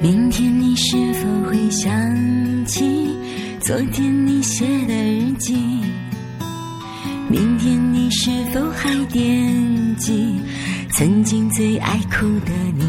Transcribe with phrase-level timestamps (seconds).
[0.00, 1.90] 明天你是否会想
[2.66, 3.16] 起
[3.60, 5.56] 昨天你写的日记？
[7.28, 10.38] 明天你是否还惦记
[10.92, 12.84] 曾经最爱哭的你？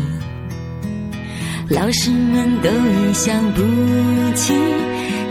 [1.70, 3.62] 老师们都已想不
[4.36, 4.54] 起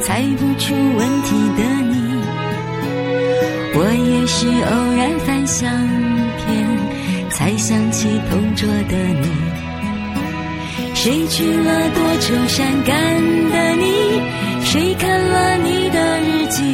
[0.01, 1.95] 猜不出问题的你，
[3.75, 5.71] 我也是偶然翻相
[11.07, 12.97] 谁去了多愁善感
[13.53, 14.21] 的你？
[14.65, 16.65] 谁看了你的日记？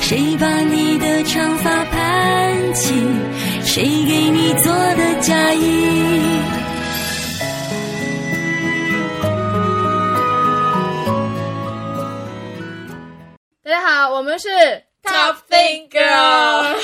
[0.00, 2.94] 谁把你的长发盘起？
[3.64, 6.40] 谁给你做的嫁衣？
[13.64, 14.48] 大家好，我们是
[15.02, 16.76] Top Thing Girl 哎，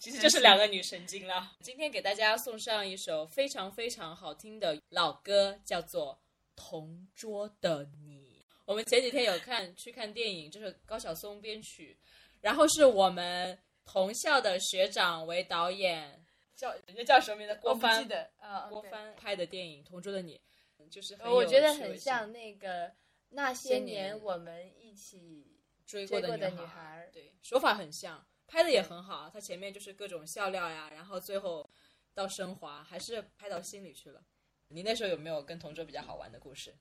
[0.00, 1.52] 其实就是两个女神经了。
[1.60, 6.14] 今天给大家送上一首非常非常好听的老歌，叫做
[6.56, 8.42] 《同桌的你》。
[8.64, 11.98] 我们前几天有看去看电影，就是高晓松编曲，
[12.40, 16.24] 然后是我们同校的学长为导演，
[16.56, 17.54] 叫人家叫什么名字？
[17.60, 18.02] 郭帆。
[18.02, 20.40] 记得啊，郭帆拍的电影《同桌的你》，
[20.88, 22.90] 就是很我觉得很像那个
[23.28, 28.26] 那些年我们一起追过的女孩，对，手法很像。
[28.50, 31.70] 拍的也很好，他前面就是各种笑料呀，然后最后
[32.12, 34.20] 到升华，还是拍到心里去了。
[34.68, 36.74] 你那时候有没有跟同桌比较好玩的故事？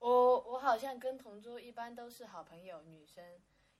[0.00, 3.24] 我我好像跟同桌一般都是好朋友，女生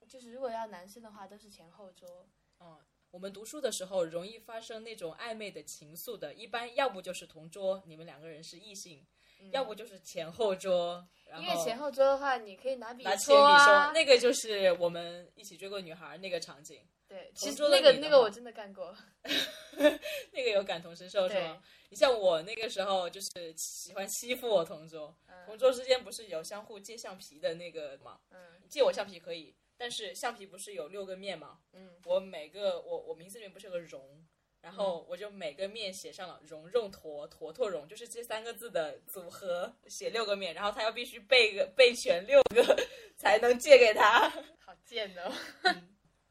[0.07, 2.27] 就是如果要男生的话都是前后桌。
[2.59, 2.77] 嗯，
[3.11, 9.05] 我们读书的时候容易发生那种暧昧的情愫的，一般要不就是同桌，你们两个人是异性。
[9.53, 11.07] 要不就是前后桌，
[11.39, 13.91] 因为前后桌的话，你可以拿笔戳啊。
[13.93, 16.85] 那个就是我们一起追过女孩那个场景。
[17.09, 18.95] 对，其实那个那个我真的干过，
[20.31, 21.61] 那个有感同身受是吗？
[21.89, 25.13] 你像我那个时候就是喜欢欺负我同桌，
[25.45, 28.19] 同桌之间不是有相互借橡皮的那个吗？
[28.29, 31.59] 嗯，借我橡皮可以，但是橡皮不是有六个面吗？
[31.73, 34.25] 嗯，我每个我我名字里面不是有个荣。
[34.61, 42.77] 然后我就每个面写上了“蓉蓉坨坨坨蓉”，就是这三个字的组合，写六个面，然后他要必须背个背全六个
[43.15, 44.29] 才能借给他。
[44.59, 45.33] 好贱哦！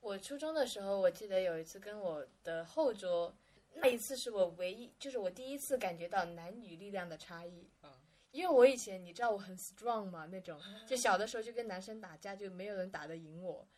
[0.08, 3.30] 我初中的时候，我记得有一次跟我的后桌，
[3.74, 7.69] 那一次是我唯一，就是我第一次感觉到男女力量的差异。
[7.82, 7.92] 嗯，
[8.30, 13.69] 因为我以前你知道我很 strong 嘛，那种就小的时候就跟男生打架，就没有人打得赢我。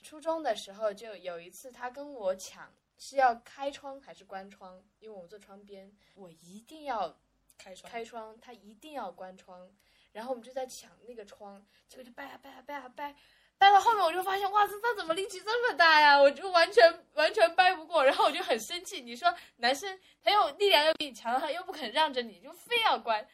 [0.00, 2.72] 初中的时候就有一次他跟我抢。
[2.96, 4.80] 是要开窗还是关窗？
[4.98, 7.18] 因为我坐窗边，我一定要
[7.56, 7.90] 开窗。
[7.90, 9.68] 开窗，他一定要关窗。
[10.12, 13.16] 然后我们就在抢那个窗，结果就掰啊掰啊掰啊掰，
[13.60, 16.18] 掰到后面我就发现，哇塞，他怎么力气这么大呀？
[16.18, 19.02] 我就完全完全掰不过，然后我就很生气。
[19.02, 23.28] 你说男生他又力量又比你强，他又不肯让着你，就非要关。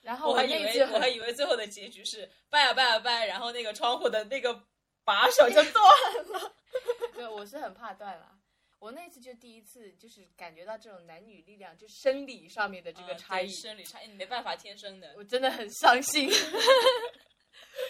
[0.00, 4.58] 然后我还以为我还以为最后的结局是掰啊掰啊掰，然后那个窗户的那个
[5.04, 5.84] 把手就断
[6.28, 6.54] 了。
[7.12, 8.32] 对，我是很怕断了。
[8.78, 13.48] 我那次就第一次，就是感觉到这种男女力量，就生理上面的这个差异。
[13.50, 15.12] 生理差异，你没办法，天生的。
[15.16, 16.30] 我真的很伤心。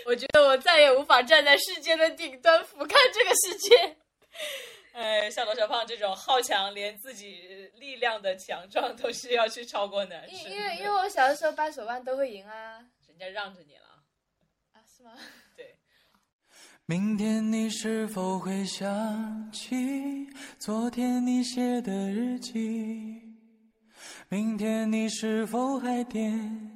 [0.06, 3.96] 我觉得我再也无法站在世界的顶端俯瞰这个世界。
[4.94, 10.50] 哎，像罗小胖这种好强，连自己力量的强壮都是要去超过男生。
[10.50, 14.02] 因为因为我小的时候掰手腕都会赢啊，人家让着你了。
[14.72, 15.12] 啊，是吗？
[15.56, 15.76] 对。
[16.86, 20.28] 明天你是否会想起
[20.58, 22.54] 昨天你写的日记？
[24.28, 26.75] 明天你是否还惦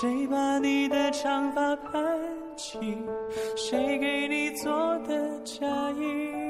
[0.00, 2.18] 谁把你的长发盘
[2.56, 2.78] 起？
[3.54, 6.49] 谁给你做的嫁衣？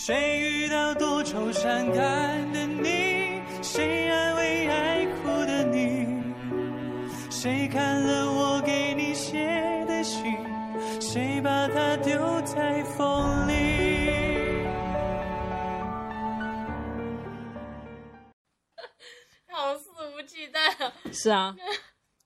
[0.00, 3.42] 谁遇到多愁善感的你？
[3.64, 6.06] 谁安慰爱哭的你？
[7.30, 9.44] 谁看了我给你写
[9.86, 10.22] 的信？
[11.00, 14.62] 谁把它丢在风里？
[19.48, 21.54] 好肆无忌惮是啊，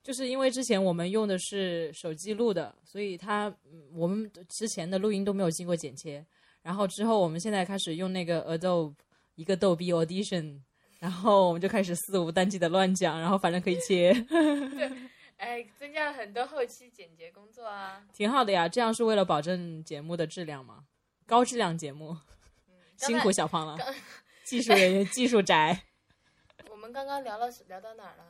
[0.03, 3.53] 就是因为之前我们用的是手机录的，所以它
[3.91, 6.23] 我们之前的录音都没有经过剪切。
[6.63, 8.95] 然后之后我们现在开始用那个 Adobe
[9.35, 10.59] 一个逗逼 Audition，
[10.99, 14.11] 然后我们就开始肆无忌惮的乱讲，然后反正可以切。
[14.25, 14.91] 对，
[15.37, 18.67] 哎，增加了很多后期剪辑工作啊，挺好的呀。
[18.67, 20.85] 这样是为了保证节目的质量嘛，
[21.27, 22.17] 高质量节目。
[22.97, 23.77] 辛苦小胖了，
[24.45, 25.83] 技术人员，技术宅。
[26.71, 28.23] 我们刚刚聊了聊到哪儿了？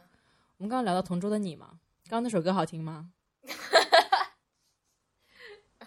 [0.58, 3.12] 我们刚刚聊到同桌的你嘛，刚刚那首歌好听吗？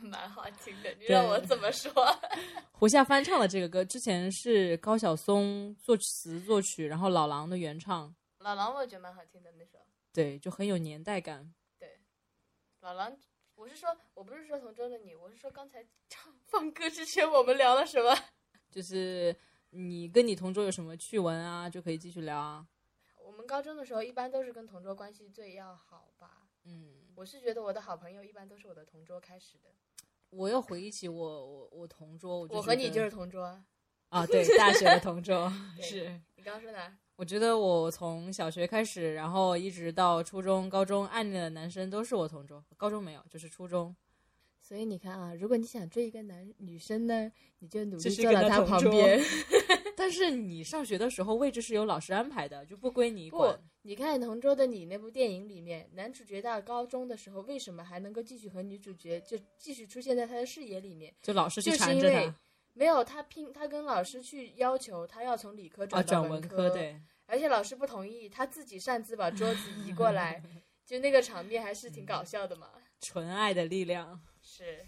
[0.06, 1.92] 蛮好听的，你让我怎么说？
[2.72, 8.14] 胡夏翻唱的这个歌，之前是高晓松作词作曲，然后老狼的原唱。
[8.38, 9.78] 老狼我觉得蛮好听的那首。
[10.12, 11.52] 对，就很有年代感。
[11.78, 12.00] 对，
[12.80, 13.16] 老狼，
[13.54, 18.16] 我是说，我不是说同桌的你，我是说刚才唱放歌之前我们聊了什么？
[18.70, 19.34] 就是
[19.70, 22.66] 你跟你同桌有什么趣闻啊，就可以继续聊啊。
[23.24, 26.42] 我们高中的时候一般都是跟同桌关系最要好吧？
[26.64, 29.70] 嗯，我是觉得我的好朋友一般都是我的同桌开始的。
[30.36, 33.58] 我又回忆起我我我同桌，我和你就是同桌
[34.10, 35.50] 啊，对，大学的同桌
[35.80, 36.20] 是。
[36.36, 36.96] 你刚刚说哪？
[37.16, 42.62] 我觉得我从小学开始，然后一直到初中、高中，暗恋的男生都是我同桌。
[42.76, 43.96] 高中没有，就是初中。
[44.60, 49.18] 所以你看啊，如果你想追一个男女生呢，你就努力坐在他旁边。
[49.96, 53.56] 但是你上学的时候位置是由老师安排的，就不归你管。
[53.56, 61.14] 不，你看《同桌的你》那部电影里面，男主角到高中的时候，为什么还能够继续和女主角就继续出现在他的视野里面？
[61.22, 62.34] 就老师去缠着他。
[62.74, 67.00] 没有他拼，他跟老师去要求他要从理科转到文科，对。
[67.24, 70.42] 而且老师不同意，他自己擅自把桌子移过来，
[70.84, 72.70] 就那个场面还是挺搞笑的嘛。
[73.00, 74.84] 纯爱的力量是。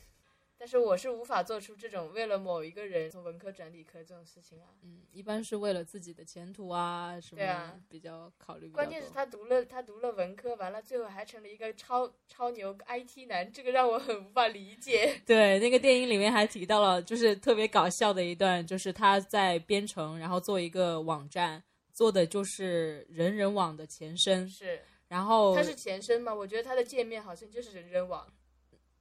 [0.58, 4.66] 但是我是无法做出这种为了某一个人从文科转理科这种事情啊。
[4.82, 7.38] 嗯，一般是为了自己的前途啊什么。
[7.38, 8.68] 对啊，比较考虑。
[8.70, 15.20] 关键是他读了他读了文科，完了最后还成了一个超超牛 IT 男，这个让我很无法理解。
[15.24, 21.62] 对，那个电影里面还提到了，就是特别搞笑的一段，就是他在编程，然后做一个网站，
[21.92, 24.48] 做的就是人人网的前身。
[24.48, 24.82] 是。
[25.06, 25.54] 然后。
[25.54, 26.34] 它是前身吗？
[26.34, 28.26] 我觉得它的界面好像就是人人网。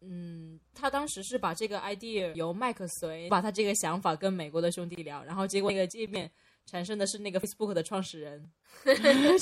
[0.01, 6.31] 嗯，他当时是把这个 idea 由麦克随把他这个想法跟美国的兄弟聊，然后结果那个界面
[6.65, 8.51] 产生的是那个 Facebook 的创始人，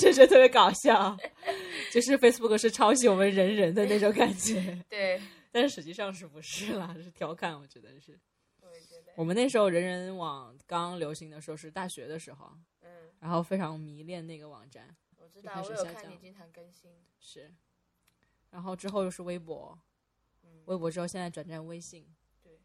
[0.00, 1.16] 就觉得特别搞笑，
[1.92, 4.82] 就是 Facebook 是抄袭我们人人的那种感觉。
[4.88, 5.20] 对，
[5.52, 6.94] 但是实际上是不是啦？
[7.02, 8.18] 是调侃，我觉得是。
[8.62, 9.12] 我觉得。
[9.16, 12.88] 我们那时候人人网刚流行的时候是大学的时候，嗯，
[13.20, 14.88] 然后非常迷恋那个网站。
[15.18, 16.90] 我知道，我有看你经常更新。
[17.20, 17.52] 是，
[18.50, 19.78] 然后之后又是微博。
[20.66, 22.06] 微博之后，现在转战微信。
[22.42, 22.60] 对，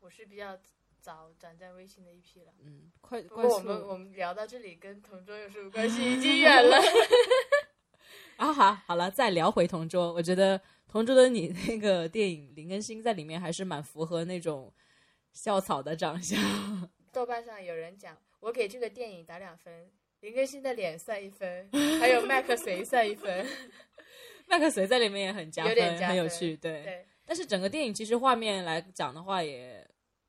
[0.00, 0.58] 我是比较
[1.00, 2.52] 早转战微信的一批了。
[2.60, 3.20] 嗯，快。
[3.22, 6.12] 不过我们我们聊到这里，跟同桌有什么关系？
[6.12, 6.78] 已经远了。
[8.36, 10.12] 啊，好，好了，再聊回同桌。
[10.12, 14.72] 我觉得同桌的你那个电影林更新在里面还是蛮符合那种
[15.32, 16.38] 校草的长相。
[17.12, 21.68] 豆瓣上有人讲，我给这个电影打两分，林更新的脸算一分，
[22.00, 23.46] 还有麦克谁算一分。
[24.46, 27.06] 麦克谁在里面也很加分，很有趣，对。
[27.32, 29.88] 但是整个电影其实画面来讲的话也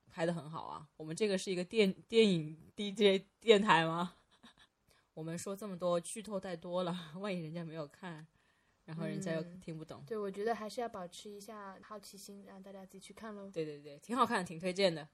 [0.09, 0.87] 拍的很好啊。
[0.95, 4.13] 我们这个是一个电电影 DJ 电台吗？
[5.13, 8.25] 我们说这么多剧透太多了，万一人家没有看，
[8.85, 10.01] 然后人家又听不懂。
[10.07, 13.51] 对，我觉得还是要保持一下好奇心，让大家自己去看喽。
[13.51, 15.05] 对对对，挺好看的，挺推荐的。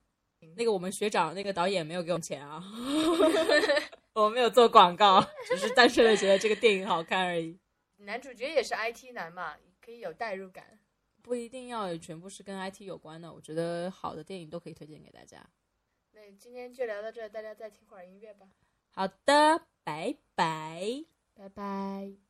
[0.56, 2.64] 那个我们学长那个导演没有给我们钱啊，
[4.14, 7.58] 我没有做广告，只是单纯的觉得这个电影好看而已。
[7.98, 10.78] 男主角也是 IT 男嘛，可以有代入感。
[11.22, 15.46] 不一定要全部是跟 IT 有关的，我觉得好的电影都可以推荐给大家。
[16.12, 18.48] 那今天就聊到这，大家再听会儿音乐吧。
[18.92, 22.29] 好的，拜拜，拜拜。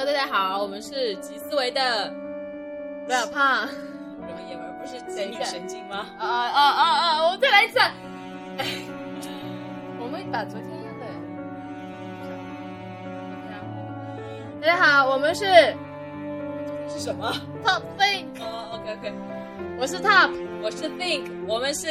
[0.00, 2.10] 大家好，我们是极思维的
[3.04, 6.06] 不要怕，容爷们不是在女神经吗？
[6.18, 7.22] 啊啊啊啊！
[7.26, 7.78] 我再来一次。
[10.00, 11.06] 我们把昨天一样的。
[14.62, 15.44] 大家好，我们是
[16.88, 17.30] 是什么
[17.62, 18.40] ？Top Think。
[18.40, 19.12] 哦，OK OK，
[19.78, 20.30] 我是 Top，
[20.62, 21.86] 我是 Think，我们是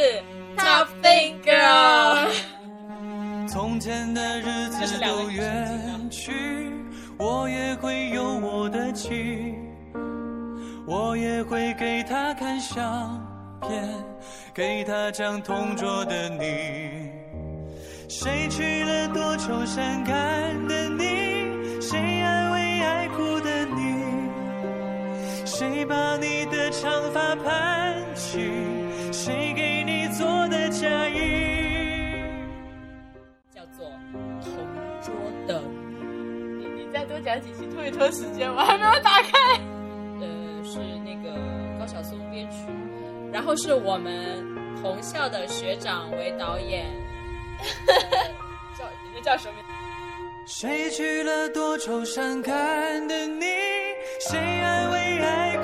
[0.57, 2.27] Top Think Girl。
[3.47, 6.71] 从前的日子都远去，
[7.19, 9.53] 我也会有我的妻，
[10.87, 13.21] 我也会给他看相
[13.59, 13.93] 片，
[14.53, 17.11] 给他讲同桌的你。
[18.07, 20.15] 谁娶了多愁善感
[20.65, 21.81] 的你？
[21.81, 24.29] 谁安慰爱哭的你？
[25.45, 27.88] 谁把你的长发盘
[37.29, 39.37] 讲几期拖一拖时间，我 还没有打开。
[40.19, 41.29] 呃，是那个
[41.79, 42.65] 高晓松编曲，
[43.31, 44.43] 然后是我们
[44.81, 46.87] 同校的学长为导演。
[48.75, 48.83] 叫
[49.13, 49.77] 人家叫什么名？
[50.47, 53.45] 谁娶了多愁善感的你？
[54.27, 55.55] 谁安慰爱